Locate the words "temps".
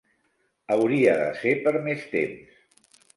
2.15-2.57